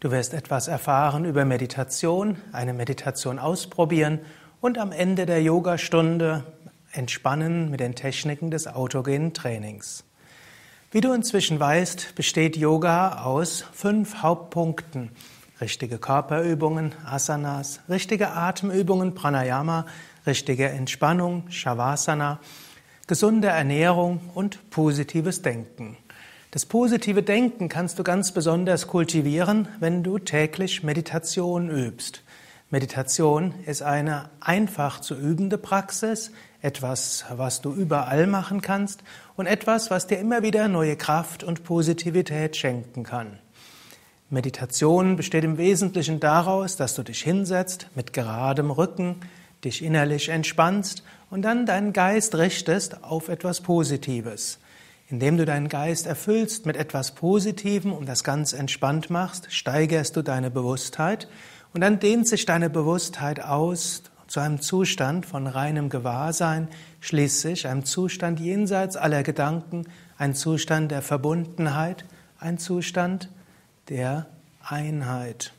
Du 0.00 0.10
wirst 0.10 0.32
etwas 0.32 0.66
erfahren 0.66 1.26
über 1.26 1.44
Meditation, 1.44 2.38
eine 2.52 2.72
Meditation 2.72 3.38
ausprobieren 3.38 4.20
und 4.62 4.78
am 4.78 4.92
Ende 4.92 5.26
der 5.26 5.42
Yogastunde 5.42 6.42
entspannen 6.92 7.70
mit 7.70 7.80
den 7.80 7.94
Techniken 7.94 8.50
des 8.50 8.66
autogenen 8.66 9.34
Trainings. 9.34 10.04
Wie 10.90 11.02
du 11.02 11.12
inzwischen 11.12 11.60
weißt, 11.60 12.14
besteht 12.14 12.56
Yoga 12.56 13.24
aus 13.24 13.66
fünf 13.74 14.22
Hauptpunkten. 14.22 15.10
Richtige 15.60 15.98
Körperübungen, 15.98 16.94
Asanas, 17.04 17.80
richtige 17.90 18.30
Atemübungen, 18.30 19.14
Pranayama, 19.14 19.84
richtige 20.26 20.70
Entspannung, 20.70 21.44
Shavasana, 21.50 22.40
gesunde 23.06 23.48
Ernährung 23.48 24.20
und 24.32 24.70
positives 24.70 25.42
Denken. 25.42 25.98
Das 26.52 26.66
positive 26.66 27.22
Denken 27.22 27.68
kannst 27.68 28.00
du 28.00 28.02
ganz 28.02 28.32
besonders 28.32 28.88
kultivieren, 28.88 29.68
wenn 29.78 30.02
du 30.02 30.18
täglich 30.18 30.82
Meditation 30.82 31.70
übst. 31.70 32.24
Meditation 32.70 33.54
ist 33.66 33.82
eine 33.82 34.30
einfach 34.40 35.00
zu 35.00 35.14
übende 35.14 35.58
Praxis, 35.58 36.32
etwas, 36.60 37.24
was 37.30 37.60
du 37.60 37.72
überall 37.72 38.26
machen 38.26 38.62
kannst 38.62 39.04
und 39.36 39.46
etwas, 39.46 39.92
was 39.92 40.08
dir 40.08 40.18
immer 40.18 40.42
wieder 40.42 40.66
neue 40.66 40.96
Kraft 40.96 41.44
und 41.44 41.62
Positivität 41.62 42.56
schenken 42.56 43.04
kann. 43.04 43.38
Meditation 44.28 45.14
besteht 45.14 45.44
im 45.44 45.56
Wesentlichen 45.56 46.18
daraus, 46.18 46.74
dass 46.74 46.96
du 46.96 47.04
dich 47.04 47.22
hinsetzt 47.22 47.86
mit 47.94 48.12
geradem 48.12 48.72
Rücken, 48.72 49.20
dich 49.62 49.84
innerlich 49.84 50.30
entspannst 50.30 51.04
und 51.30 51.42
dann 51.42 51.64
deinen 51.64 51.92
Geist 51.92 52.34
richtest 52.34 53.04
auf 53.04 53.28
etwas 53.28 53.60
Positives. 53.60 54.58
Indem 55.10 55.38
du 55.38 55.44
deinen 55.44 55.68
Geist 55.68 56.06
erfüllst 56.06 56.66
mit 56.66 56.76
etwas 56.76 57.16
Positivem 57.16 57.92
und 57.92 58.08
das 58.08 58.22
ganz 58.22 58.52
entspannt 58.52 59.10
machst, 59.10 59.52
steigerst 59.52 60.14
du 60.14 60.22
deine 60.22 60.52
Bewusstheit 60.52 61.26
und 61.74 61.80
dann 61.80 61.98
dehnt 61.98 62.28
sich 62.28 62.46
deine 62.46 62.70
Bewusstheit 62.70 63.42
aus 63.42 64.04
zu 64.28 64.38
einem 64.38 64.60
Zustand 64.60 65.26
von 65.26 65.48
reinem 65.48 65.88
Gewahrsein, 65.88 66.68
schließlich 67.00 67.66
einem 67.66 67.84
Zustand 67.84 68.38
jenseits 68.38 68.96
aller 68.96 69.24
Gedanken, 69.24 69.86
ein 70.16 70.36
Zustand 70.36 70.92
der 70.92 71.02
Verbundenheit, 71.02 72.04
ein 72.38 72.58
Zustand 72.58 73.30
der 73.88 74.26
Einheit. 74.62 75.52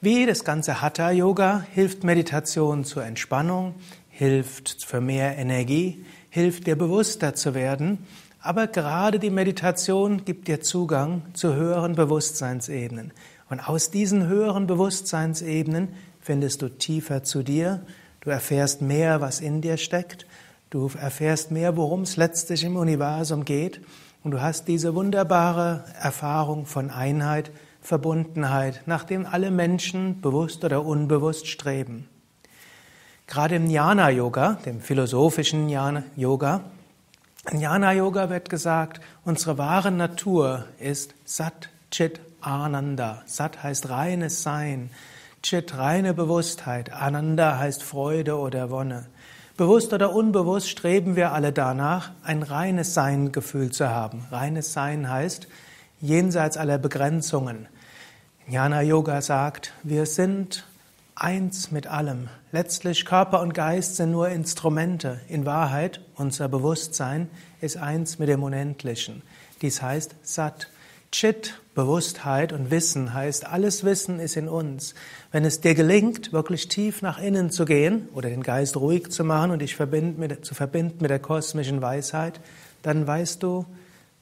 Wie 0.00 0.24
das 0.24 0.44
ganze 0.44 0.80
Hatha 0.80 1.10
Yoga 1.10 1.66
hilft 1.72 2.04
Meditation 2.04 2.84
zur 2.84 3.04
Entspannung, 3.04 3.74
hilft 4.08 4.84
für 4.84 5.00
mehr 5.00 5.36
Energie, 5.36 6.04
hilft 6.30 6.68
dir 6.68 6.76
bewusster 6.76 7.34
zu 7.34 7.54
werden 7.54 8.06
aber 8.48 8.66
gerade 8.66 9.18
die 9.18 9.28
Meditation 9.28 10.24
gibt 10.24 10.48
dir 10.48 10.62
Zugang 10.62 11.20
zu 11.34 11.54
höheren 11.54 11.94
Bewusstseinsebenen. 11.94 13.12
Und 13.50 13.60
aus 13.60 13.90
diesen 13.90 14.26
höheren 14.26 14.66
Bewusstseinsebenen 14.66 15.88
findest 16.22 16.62
du 16.62 16.70
tiefer 16.70 17.22
zu 17.22 17.42
dir, 17.42 17.82
du 18.22 18.30
erfährst 18.30 18.80
mehr, 18.80 19.20
was 19.20 19.40
in 19.40 19.60
dir 19.60 19.76
steckt, 19.76 20.26
du 20.70 20.90
erfährst 20.98 21.50
mehr, 21.50 21.76
worum 21.76 22.00
es 22.00 22.16
letztlich 22.16 22.64
im 22.64 22.76
Universum 22.76 23.44
geht 23.44 23.82
und 24.24 24.30
du 24.30 24.40
hast 24.40 24.66
diese 24.66 24.94
wunderbare 24.94 25.84
Erfahrung 26.00 26.64
von 26.64 26.90
Einheit, 26.90 27.50
Verbundenheit, 27.82 28.80
nach 28.86 29.04
dem 29.04 29.26
alle 29.26 29.50
Menschen 29.50 30.22
bewusst 30.22 30.64
oder 30.64 30.86
unbewusst 30.86 31.48
streben. 31.48 32.08
Gerade 33.26 33.56
im 33.56 33.66
Jnana 33.66 34.08
Yoga, 34.08 34.54
dem 34.64 34.80
philosophischen 34.80 35.68
Jnana 35.68 36.04
Yoga, 36.16 36.62
in 37.50 37.60
Jnana 37.60 37.92
Yoga 37.92 38.30
wird 38.30 38.50
gesagt, 38.50 39.00
unsere 39.24 39.58
wahre 39.58 39.90
Natur 39.90 40.66
ist 40.78 41.14
Sat 41.24 41.70
Chit 41.90 42.20
Ananda. 42.40 43.22
Sat 43.26 43.62
heißt 43.62 43.88
reines 43.88 44.42
Sein, 44.42 44.90
Chit 45.42 45.76
reine 45.78 46.14
Bewusstheit, 46.14 46.92
Ananda 46.92 47.58
heißt 47.58 47.82
Freude 47.82 48.36
oder 48.38 48.70
Wonne. 48.70 49.06
Bewusst 49.56 49.92
oder 49.92 50.14
unbewusst 50.14 50.68
streben 50.68 51.16
wir 51.16 51.32
alle 51.32 51.52
danach, 51.52 52.10
ein 52.22 52.42
reines 52.42 52.94
Sein-Gefühl 52.94 53.70
zu 53.70 53.88
haben. 53.88 54.26
Reines 54.30 54.72
Sein 54.72 55.10
heißt 55.10 55.48
jenseits 56.00 56.56
aller 56.56 56.78
Begrenzungen. 56.78 57.66
Jnana 58.46 58.82
Yoga 58.82 59.22
sagt, 59.22 59.72
wir 59.82 60.06
sind 60.06 60.66
eins 61.20 61.70
mit 61.70 61.86
allem. 61.86 62.28
Letztlich 62.52 63.04
Körper 63.04 63.40
und 63.40 63.52
Geist 63.52 63.96
sind 63.96 64.12
nur 64.12 64.28
Instrumente. 64.28 65.20
In 65.28 65.46
Wahrheit, 65.46 66.00
unser 66.14 66.48
Bewusstsein 66.48 67.28
ist 67.60 67.76
eins 67.76 68.18
mit 68.18 68.28
dem 68.28 68.42
Unendlichen. 68.42 69.22
Dies 69.62 69.82
heißt 69.82 70.14
Sat. 70.22 70.68
Chit, 71.10 71.58
Bewusstheit 71.74 72.52
und 72.52 72.70
Wissen 72.70 73.14
heißt, 73.14 73.46
alles 73.46 73.82
Wissen 73.82 74.20
ist 74.20 74.36
in 74.36 74.46
uns. 74.46 74.94
Wenn 75.32 75.46
es 75.46 75.62
dir 75.62 75.74
gelingt, 75.74 76.34
wirklich 76.34 76.68
tief 76.68 77.00
nach 77.00 77.18
innen 77.18 77.50
zu 77.50 77.64
gehen 77.64 78.08
oder 78.12 78.28
den 78.28 78.42
Geist 78.42 78.76
ruhig 78.76 79.10
zu 79.10 79.24
machen 79.24 79.50
und 79.50 79.60
dich 79.60 79.76
zu 79.76 80.54
verbinden 80.54 81.00
mit 81.00 81.10
der 81.10 81.18
kosmischen 81.18 81.80
Weisheit, 81.80 82.40
dann 82.82 83.06
weißt 83.06 83.42
du, 83.42 83.64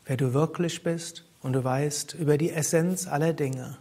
wer 0.05 0.17
du 0.17 0.33
wirklich 0.33 0.85
bist 0.85 1.25
und 1.43 1.55
du 1.55 1.65
weißt 1.65 2.15
über 2.15 2.39
die 2.39 2.53
Essenz 2.53 3.09
aller 3.09 3.33
Dinge. 3.33 3.77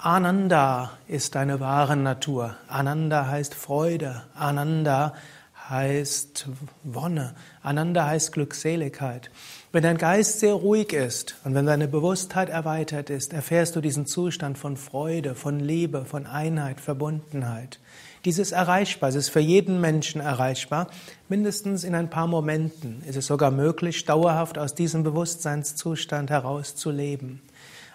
Ananda 0.00 0.92
ist 1.08 1.34
deine 1.34 1.58
wahre 1.58 1.96
Natur. 1.96 2.54
Ananda 2.68 3.26
heißt 3.26 3.52
Freude. 3.52 4.22
Ananda 4.36 5.12
heißt 5.68 6.46
Wonne. 6.84 7.34
Ananda 7.64 8.06
heißt 8.06 8.30
Glückseligkeit. 8.30 9.32
Wenn 9.72 9.82
dein 9.82 9.98
Geist 9.98 10.38
sehr 10.38 10.54
ruhig 10.54 10.92
ist 10.92 11.34
und 11.42 11.56
wenn 11.56 11.66
deine 11.66 11.88
Bewusstheit 11.88 12.48
erweitert 12.48 13.10
ist, 13.10 13.32
erfährst 13.32 13.74
du 13.74 13.80
diesen 13.80 14.06
Zustand 14.06 14.56
von 14.56 14.76
Freude, 14.76 15.34
von 15.34 15.58
Liebe, 15.58 16.04
von 16.04 16.26
Einheit, 16.26 16.80
Verbundenheit. 16.80 17.80
Dies 18.24 18.38
ist 18.38 18.52
erreichbar, 18.52 19.08
es 19.08 19.16
ist 19.16 19.30
für 19.30 19.40
jeden 19.40 19.80
Menschen 19.80 20.20
erreichbar. 20.20 20.86
Mindestens 21.28 21.82
in 21.82 21.96
ein 21.96 22.08
paar 22.08 22.28
Momenten 22.28 23.02
ist 23.04 23.16
es 23.16 23.26
sogar 23.26 23.50
möglich, 23.50 24.04
dauerhaft 24.04 24.58
aus 24.58 24.76
diesem 24.76 25.02
Bewusstseinszustand 25.02 26.30
heraus 26.30 26.76
zu 26.76 26.92
leben. 26.92 27.42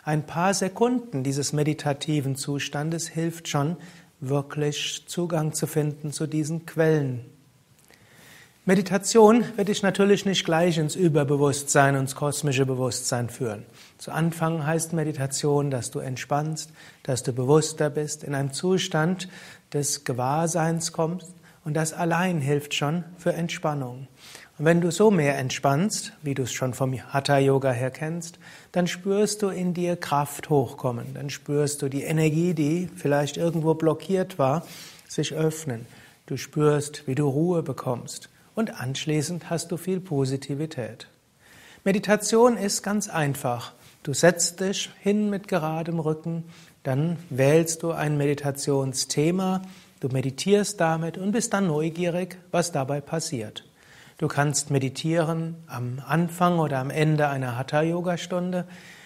Ein 0.06 0.26
paar 0.26 0.54
Sekunden 0.54 1.24
dieses 1.24 1.54
meditativen 1.54 2.36
Zustandes 2.36 3.08
hilft 3.08 3.48
schon, 3.48 3.78
wirklich 4.20 5.06
Zugang 5.08 5.54
zu 5.54 5.66
finden 5.66 6.12
zu 6.12 6.28
diesen 6.28 6.66
Quellen. 6.66 7.26
Meditation 8.66 9.44
wird 9.58 9.68
dich 9.70 9.82
natürlich 9.82 10.26
nicht 10.26 10.46
gleich 10.46 10.78
ins 10.78 10.96
Überbewusstsein, 10.96 11.96
ins 11.96 12.16
kosmische 12.16 12.66
Bewusstsein 12.66 13.30
führen. 13.30 13.66
Zu 13.98 14.12
Anfang 14.12 14.66
heißt 14.66 14.94
Meditation, 14.94 15.72
dass 15.72 15.92
du 15.92 16.00
entspannst, 16.00 16.72
dass 17.04 17.24
du 17.24 17.32
bewusster 17.34 17.90
bist, 17.90 18.24
in 18.24 18.36
einem 18.36 18.54
Zustand 18.54 19.30
des 19.74 20.04
Gewahrseins 20.04 20.92
kommst 20.92 21.34
und 21.64 21.76
das 21.76 21.94
allein 21.94 22.40
hilft 22.40 22.74
schon 22.74 23.06
für 23.18 23.34
Entspannung. 23.34 24.08
Und 24.60 24.66
wenn 24.66 24.82
du 24.82 24.92
so 24.92 25.10
mehr 25.10 25.38
entspannst, 25.40 26.14
wie 26.22 26.36
du 26.36 26.44
es 26.44 26.54
schon 26.54 26.76
vom 26.76 26.94
Hatha 26.94 27.40
Yoga 27.40 27.72
her 27.72 27.90
kennst, 27.90 28.38
dann 28.72 28.86
spürst 28.86 29.42
du 29.42 29.50
in 29.50 29.74
dir 29.74 29.96
Kraft 29.96 30.52
hochkommen. 30.52 31.16
Dann 31.16 31.32
spürst 31.32 31.82
du 31.82 31.90
die 31.90 32.04
Energie, 32.04 32.54
die 32.54 32.88
vielleicht 32.96 33.38
irgendwo 33.38 33.74
blockiert 33.74 34.38
war, 34.38 34.66
sich 35.08 35.34
öffnen. 35.34 35.88
Du 36.28 36.38
spürst, 36.38 37.08
wie 37.08 37.16
du 37.16 37.28
Ruhe 37.28 37.64
bekommst. 37.64 38.30
Und 38.54 38.80
anschließend 38.80 39.50
hast 39.50 39.72
du 39.72 39.78
viel 39.78 40.00
Positivität. 40.00 41.08
Meditation 41.84 42.56
ist 42.56 42.84
ganz 42.84 43.10
einfach. 43.10 43.74
Du 44.04 44.14
setzt 44.14 44.60
dich 44.60 44.92
hin 45.02 45.32
mit 45.32 45.48
geradem 45.48 46.00
Rücken, 46.00 46.44
dann 46.84 47.18
wählst 47.30 47.82
du 47.84 47.92
ein 47.92 48.18
Meditationsthema, 48.18 49.64
du 50.00 50.10
meditierst 50.10 50.80
damit 50.80 51.18
und 51.18 51.32
bist 51.32 51.54
dann 51.54 51.68
neugierig, 51.68 52.38
was 52.52 52.72
dabei 52.72 53.02
passiert. 53.02 53.64
Du 54.24 54.30
kannst 54.30 54.72
meditieren 54.72 55.58
am 55.68 56.02
Anfang 56.08 56.60
oder 56.60 56.80
am 56.80 56.90
Ende 56.90 57.28
einer 57.28 57.58
Hatha-Yoga-Stunde. 57.58 58.64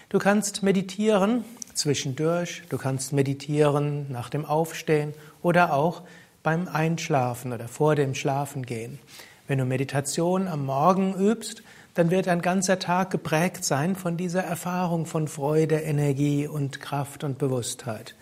Du 0.10 0.20
kannst 0.20 0.62
meditieren 0.62 1.44
zwischendurch. 1.74 2.62
Du 2.70 2.78
kannst 2.78 3.14
meditieren 3.14 4.06
nach 4.12 4.30
dem 4.30 4.46
Aufstehen 4.46 5.16
oder 5.42 5.74
auch 5.74 6.04
beim 6.44 6.68
Einschlafen 6.68 7.52
oder 7.52 7.68
vor 7.68 7.96
dem 7.96 8.14
Schlafengehen. 8.14 9.00
Wenn 9.48 9.58
du 9.58 9.66
Meditation 9.66 10.48
am 10.48 10.68
Morgen 10.68 11.16
übst, 11.16 11.64
dann 11.96 12.12
wird 12.12 12.28
ein 12.28 12.44
ganzer 12.44 12.78
Tag 12.78 13.10
geprägt 13.10 13.66
sein 13.66 13.96
von 13.96 14.18
dieser 14.18 14.44
Erfahrung 14.44 15.08
von 15.08 15.28
Freude, 15.28 15.80
Energie 15.80 16.46
und 16.46 16.80
Kraft 16.80 17.24
und 17.24 17.40
Bewusstheit. 17.40 18.14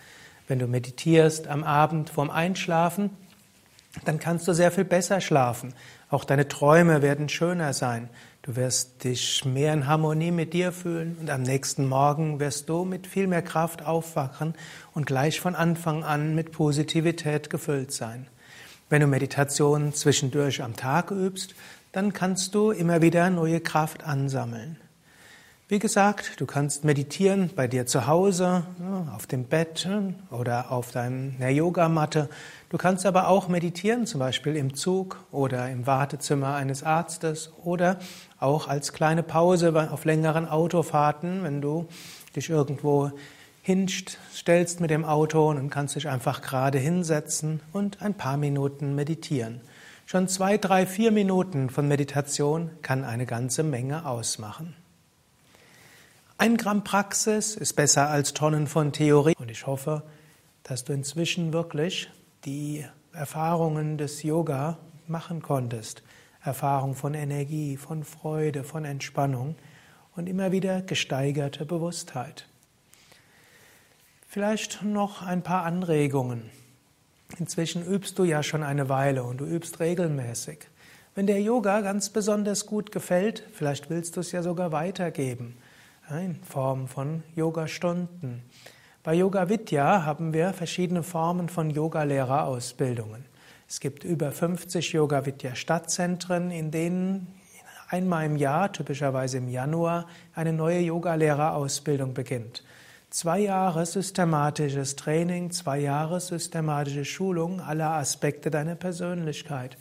Wenn 0.48 0.60
du 0.60 0.66
meditierst 0.66 1.46
am 1.46 1.62
Abend 1.62 2.08
vorm 2.08 2.30
Einschlafen, 2.30 3.10
dann 4.04 4.18
kannst 4.18 4.48
du 4.48 4.52
sehr 4.52 4.70
viel 4.70 4.84
besser 4.84 5.20
schlafen. 5.20 5.74
Auch 6.08 6.24
deine 6.24 6.46
Träume 6.46 7.02
werden 7.02 7.28
schöner 7.28 7.72
sein. 7.72 8.08
Du 8.42 8.54
wirst 8.54 9.02
dich 9.02 9.44
mehr 9.44 9.72
in 9.72 9.88
Harmonie 9.88 10.30
mit 10.30 10.52
dir 10.52 10.70
fühlen 10.70 11.16
und 11.20 11.30
am 11.30 11.42
nächsten 11.42 11.88
Morgen 11.88 12.38
wirst 12.38 12.68
du 12.68 12.84
mit 12.84 13.08
viel 13.08 13.26
mehr 13.26 13.42
Kraft 13.42 13.84
aufwachen 13.84 14.54
und 14.94 15.06
gleich 15.06 15.40
von 15.40 15.56
Anfang 15.56 16.04
an 16.04 16.36
mit 16.36 16.52
Positivität 16.52 17.50
gefüllt 17.50 17.90
sein. 17.90 18.28
Wenn 18.88 19.00
du 19.00 19.08
Meditation 19.08 19.92
zwischendurch 19.94 20.62
am 20.62 20.76
Tag 20.76 21.10
übst, 21.10 21.56
dann 21.90 22.12
kannst 22.12 22.54
du 22.54 22.70
immer 22.70 23.02
wieder 23.02 23.28
neue 23.30 23.60
Kraft 23.60 24.04
ansammeln. 24.04 24.76
Wie 25.68 25.80
gesagt, 25.80 26.40
du 26.40 26.46
kannst 26.46 26.84
meditieren 26.84 27.50
bei 27.56 27.66
dir 27.66 27.86
zu 27.86 28.06
Hause, 28.06 28.62
auf 29.12 29.26
dem 29.26 29.46
Bett 29.46 29.88
oder 30.30 30.70
auf 30.70 30.92
deiner 30.92 31.48
Yogamatte. 31.48 32.28
Du 32.68 32.78
kannst 32.78 33.04
aber 33.04 33.26
auch 33.26 33.48
meditieren, 33.48 34.06
zum 34.06 34.20
Beispiel 34.20 34.54
im 34.54 34.74
Zug 34.76 35.18
oder 35.32 35.68
im 35.68 35.84
Wartezimmer 35.84 36.54
eines 36.54 36.84
Arztes 36.84 37.52
oder 37.64 37.98
auch 38.38 38.68
als 38.68 38.92
kleine 38.92 39.24
Pause 39.24 39.90
auf 39.90 40.04
längeren 40.04 40.46
Autofahrten, 40.46 41.42
wenn 41.42 41.60
du 41.60 41.88
dich 42.36 42.48
irgendwo 42.48 43.10
hinstellst 43.62 44.80
mit 44.80 44.90
dem 44.90 45.04
Auto 45.04 45.50
und 45.50 45.68
kannst 45.68 45.96
dich 45.96 46.08
einfach 46.08 46.42
gerade 46.42 46.78
hinsetzen 46.78 47.58
und 47.72 48.02
ein 48.02 48.14
paar 48.14 48.36
Minuten 48.36 48.94
meditieren. 48.94 49.60
Schon 50.04 50.28
zwei, 50.28 50.58
drei, 50.58 50.86
vier 50.86 51.10
Minuten 51.10 51.70
von 51.70 51.88
Meditation 51.88 52.70
kann 52.82 53.02
eine 53.02 53.26
ganze 53.26 53.64
Menge 53.64 54.06
ausmachen. 54.06 54.76
Ein 56.38 56.58
Gramm 56.58 56.84
Praxis 56.84 57.56
ist 57.56 57.72
besser 57.76 58.10
als 58.10 58.34
Tonnen 58.34 58.66
von 58.66 58.92
Theorie. 58.92 59.34
Und 59.38 59.50
ich 59.50 59.66
hoffe, 59.66 60.02
dass 60.64 60.84
du 60.84 60.92
inzwischen 60.92 61.54
wirklich 61.54 62.10
die 62.44 62.84
Erfahrungen 63.14 63.96
des 63.96 64.22
Yoga 64.22 64.76
machen 65.06 65.40
konntest. 65.40 66.02
Erfahrung 66.42 66.94
von 66.94 67.14
Energie, 67.14 67.78
von 67.78 68.04
Freude, 68.04 68.64
von 68.64 68.84
Entspannung 68.84 69.56
und 70.14 70.28
immer 70.28 70.52
wieder 70.52 70.82
gesteigerte 70.82 71.64
Bewusstheit. 71.64 72.46
Vielleicht 74.28 74.82
noch 74.82 75.22
ein 75.22 75.42
paar 75.42 75.64
Anregungen. 75.64 76.50
Inzwischen 77.38 77.82
übst 77.82 78.18
du 78.18 78.24
ja 78.24 78.42
schon 78.42 78.62
eine 78.62 78.90
Weile 78.90 79.24
und 79.24 79.38
du 79.38 79.46
übst 79.46 79.80
regelmäßig. 79.80 80.68
Wenn 81.14 81.26
der 81.26 81.40
Yoga 81.40 81.80
ganz 81.80 82.10
besonders 82.10 82.66
gut 82.66 82.92
gefällt, 82.92 83.42
vielleicht 83.54 83.88
willst 83.88 84.16
du 84.16 84.20
es 84.20 84.32
ja 84.32 84.42
sogar 84.42 84.70
weitergeben 84.70 85.56
in 86.10 86.36
Form 86.44 86.86
von 86.86 87.22
Yoga-Stunden. 87.34 88.42
Bei 89.02 89.14
Yoga 89.14 89.48
Vidya 89.48 90.04
haben 90.04 90.32
wir 90.32 90.52
verschiedene 90.52 91.02
Formen 91.02 91.48
von 91.48 91.70
Yogalehrerausbildungen. 91.70 93.24
Es 93.68 93.80
gibt 93.80 94.04
über 94.04 94.30
50 94.30 94.92
Yoga 94.92 95.26
Vidya 95.26 95.56
Stadtzentren, 95.56 96.52
in 96.52 96.70
denen 96.70 97.34
einmal 97.88 98.26
im 98.26 98.36
Jahr, 98.36 98.72
typischerweise 98.72 99.38
im 99.38 99.48
Januar, 99.48 100.06
eine 100.34 100.52
neue 100.52 100.80
Yogalehrerausbildung 100.80 102.14
beginnt. 102.14 102.62
Zwei 103.10 103.40
Jahre 103.40 103.84
systematisches 103.84 104.94
Training, 104.94 105.50
zwei 105.50 105.80
Jahre 105.80 106.20
systematische 106.20 107.04
Schulung 107.04 107.60
aller 107.60 107.90
Aspekte 107.90 108.50
deiner 108.50 108.76
Persönlichkeit. 108.76 109.76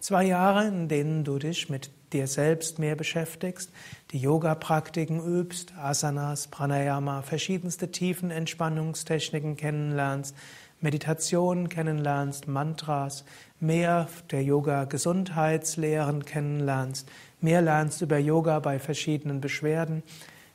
Zwei 0.00 0.24
Jahre, 0.26 0.68
in 0.68 0.86
denen 0.86 1.24
du 1.24 1.38
dich 1.38 1.68
mit 1.68 1.90
dir 2.12 2.28
selbst 2.28 2.78
mehr 2.78 2.94
beschäftigst, 2.94 3.72
die 4.12 4.18
Yoga-Praktiken 4.18 5.20
übst, 5.20 5.74
Asanas, 5.76 6.46
Pranayama, 6.46 7.22
verschiedenste 7.22 7.90
tiefen 7.90 8.30
Entspannungstechniken 8.30 9.56
kennenlernst, 9.56 10.36
Meditationen 10.80 11.68
kennenlernst, 11.68 12.46
Mantras, 12.46 13.24
mehr 13.58 14.06
der 14.30 14.44
Yoga-Gesundheitslehren 14.44 16.24
kennenlernst, 16.24 17.10
mehr 17.40 17.60
lernst 17.60 18.00
über 18.00 18.18
Yoga 18.18 18.60
bei 18.60 18.78
verschiedenen 18.78 19.40
Beschwerden, 19.40 20.04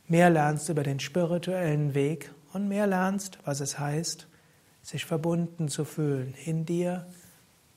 mehr 0.07 0.29
lernst 0.29 0.69
über 0.69 0.83
den 0.83 1.01
spirituellen 1.01 1.93
Weg 1.93 2.31
und 2.53 2.69
mehr 2.69 2.87
lernst, 2.87 3.39
was 3.43 3.59
es 3.59 3.77
heißt, 3.77 4.27
sich 4.81 5.03
verbunden 5.03 5.67
zu 5.67 5.83
fühlen 5.83 6.33
in 6.45 6.65
dir, 6.65 7.07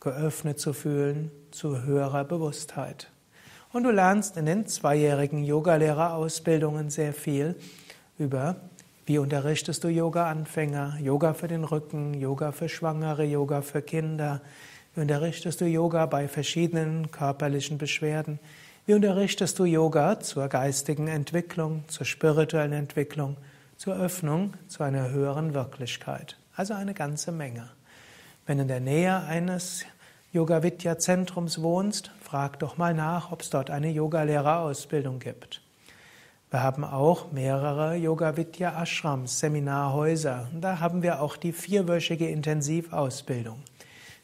geöffnet 0.01 0.61
zu 0.61 0.73
fühlen 0.73 1.31
zu 1.51 1.83
höherer 1.83 2.25
Bewusstheit. 2.25 3.11
Und 3.73 3.83
du 3.83 3.91
lernst 3.91 4.37
in 4.37 4.47
den 4.47 4.67
zweijährigen 4.67 5.45
Yogalehrerausbildungen 5.45 6.91
sehr 6.91 7.13
viel 7.13 7.57
über, 8.19 8.57
wie 9.05 9.19
unterrichtest 9.19 9.85
du 9.85 9.89
Yoga-Anfänger, 9.89 10.99
Yoga 11.01 11.35
für 11.35 11.49
den 11.49 11.65
Rücken, 11.65 12.15
Yoga 12.15 12.53
für 12.53 12.69
Schwangere, 12.69 13.25
Yoga 13.25 13.63
für 13.63 13.83
Kinder, 13.83 14.41
wie 14.95 15.03
unterrichtest 15.03 15.61
du 15.61 15.67
Yoga 15.67 16.07
bei 16.07 16.27
verschiedenen 16.27 17.11
körperlichen 17.11 17.79
Beschwerden, 17.79 18.39
wie 18.87 18.95
unterrichtest 18.95 19.59
du 19.59 19.65
Yoga 19.65 20.21
zur 20.21 20.49
geistigen 20.49 21.09
Entwicklung, 21.09 21.85
zur 21.89 22.07
spirituellen 22.07 22.73
Entwicklung, 22.73 23.37
zur 23.77 23.97
Öffnung 23.97 24.55
zu 24.69 24.83
einer 24.83 25.11
höheren 25.11 25.55
Wirklichkeit. 25.55 26.39
Also 26.55 26.75
eine 26.75 26.95
ganze 26.95 27.31
Menge. 27.31 27.69
Wenn 28.47 28.61
in 28.61 28.69
der 28.69 28.79
Nähe 28.79 29.25
eines 29.25 29.85
Yoga 30.33 30.63
Vidya 30.63 30.99
Zentrums 30.99 31.63
wohnst, 31.63 32.13
frag 32.23 32.61
doch 32.61 32.77
mal 32.77 32.95
nach, 32.95 33.33
ob 33.33 33.43
es 33.43 33.51
dort 33.51 33.71
eine 33.71 33.91
Yogalehrerausbildung 33.91 35.19
gibt. 35.19 35.63
Wir 36.51 36.63
haben 36.63 36.85
auch 36.85 37.33
mehrere 37.33 37.97
Yoga 37.97 38.37
Vidya 38.37 38.81
Ashrams, 38.81 39.41
Seminarhäuser. 39.41 40.49
da 40.61 40.79
haben 40.79 41.03
wir 41.03 41.23
auch 41.23 41.37
die 41.37 41.51
vierwöchige 41.51 42.29
Intensivausbildung. 42.29 43.59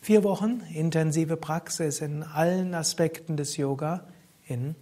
Vier 0.01 0.23
Wochen 0.23 0.63
intensive 0.73 1.37
Praxis 1.37 2.01
in 2.01 2.23
allen 2.23 2.75
Aspekten 2.75 3.37
des 3.37 3.57
Yoga, 3.57 4.05
in 4.47 4.77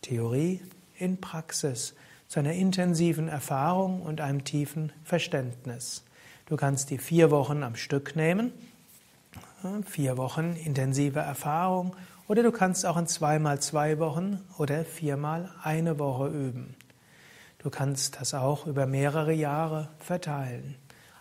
Theorie, 0.00 0.62
in 0.96 1.20
Praxis, 1.20 1.94
zu 2.28 2.40
einer 2.40 2.54
intensiven 2.54 3.28
Erfahrung 3.28 4.00
und 4.00 4.22
einem 4.22 4.44
tiefen 4.44 4.90
Verständnis. 5.04 6.02
Du 6.46 6.56
kannst 6.56 6.88
die 6.88 6.98
vier 6.98 7.30
Wochen 7.30 7.62
am 7.62 7.76
Stück 7.76 8.16
nehmen 8.16 8.52
vier 9.84 10.16
Wochen 10.16 10.54
intensive 10.54 11.20
Erfahrung 11.20 11.94
oder 12.28 12.42
du 12.42 12.50
kannst 12.52 12.86
auch 12.86 12.96
in 12.96 13.06
zweimal 13.06 13.60
zwei 13.60 13.98
Wochen 13.98 14.42
oder 14.56 14.84
viermal 14.84 15.50
eine 15.62 15.98
Woche 15.98 16.28
üben. 16.28 16.76
Du 17.58 17.68
kannst 17.70 18.20
das 18.20 18.34
auch 18.34 18.66
über 18.66 18.86
mehrere 18.86 19.32
Jahre 19.32 19.88
verteilen. 19.98 20.76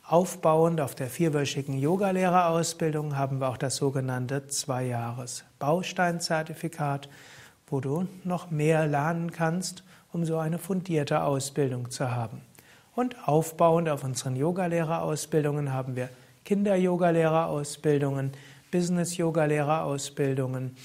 Aufbauend 0.05 0.79
auf 0.81 0.95
der 0.95 1.07
vierwöchigen 1.07 1.77
Yogalehrerausbildung 1.77 3.15
haben 3.17 3.41
wir 3.41 3.49
auch 3.49 3.57
das 3.57 3.75
sogenannte 3.75 4.47
Zwei-Jahres-Bausteinzertifikat, 4.47 7.09
wo 7.67 7.81
du 7.81 8.07
noch 8.23 8.51
mehr 8.51 8.87
lernen 8.87 9.31
kannst, 9.31 9.83
um 10.13 10.23
so 10.25 10.37
eine 10.37 10.59
fundierte 10.59 11.23
Ausbildung 11.23 11.91
zu 11.91 12.09
haben. 12.09 12.41
Und 12.95 13.27
aufbauend 13.27 13.89
auf 13.89 14.03
unseren 14.03 14.35
Yogalehrerausbildungen 14.35 15.73
haben 15.73 15.95
wir 15.95 16.09
Kinder-Yoga-Lehrerausbildungen, 16.45 18.31
Business-Yoga-Lehrerausbildungen, 18.71 20.75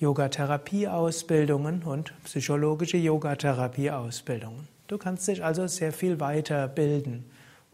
Yogatherapie-Ausbildungen 0.00 1.84
und 1.84 2.12
psychologische 2.24 2.96
Yogatherapie-Ausbildungen. 2.96 4.66
Du 4.88 4.98
kannst 4.98 5.28
dich 5.28 5.44
also 5.44 5.66
sehr 5.66 5.92
viel 5.92 6.20
weiterbilden. 6.20 7.24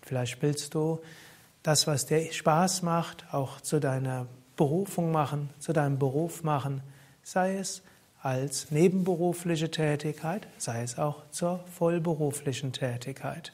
Vielleicht 0.03 0.43
willst 0.43 0.75
du 0.75 1.01
das, 1.63 1.87
was 1.87 2.07
dir 2.07 2.33
Spaß 2.33 2.83
macht, 2.83 3.25
auch 3.33 3.61
zu 3.61 3.81
deiner 3.81 4.27
Berufung 4.57 5.13
machen, 5.13 5.51
zu 5.59 5.73
deinem 5.73 5.99
Beruf 5.99 6.43
machen, 6.43 6.83
sei 7.23 7.57
es 7.57 7.83
als 8.23 8.71
nebenberufliche 8.71 9.71
Tätigkeit, 9.71 10.47
sei 10.59 10.83
es 10.83 10.99
auch 10.99 11.23
zur 11.31 11.61
vollberuflichen 11.79 12.73
Tätigkeit. 12.73 13.53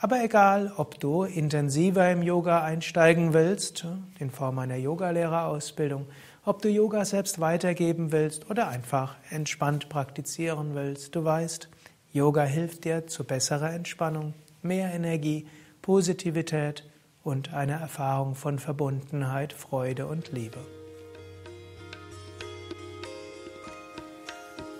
Aber 0.00 0.22
egal, 0.22 0.72
ob 0.76 1.00
du 1.00 1.24
intensiver 1.24 2.10
im 2.10 2.22
Yoga 2.22 2.62
einsteigen 2.62 3.34
willst, 3.34 3.84
in 4.20 4.30
Form 4.30 4.60
einer 4.60 4.76
Yogalehrerausbildung, 4.76 6.06
ob 6.44 6.62
du 6.62 6.68
Yoga 6.68 7.04
selbst 7.04 7.40
weitergeben 7.40 8.12
willst 8.12 8.48
oder 8.48 8.68
einfach 8.68 9.16
entspannt 9.30 9.88
praktizieren 9.88 10.76
willst, 10.76 11.16
du 11.16 11.24
weißt, 11.24 11.68
Yoga 12.12 12.44
hilft 12.44 12.84
dir 12.84 13.08
zu 13.08 13.24
besserer 13.24 13.72
Entspannung, 13.72 14.34
mehr 14.62 14.94
Energie, 14.94 15.48
Positivität 15.82 16.88
und 17.24 17.52
einer 17.52 17.80
Erfahrung 17.80 18.36
von 18.36 18.60
Verbundenheit, 18.60 19.52
Freude 19.52 20.06
und 20.06 20.32
Liebe. 20.32 20.77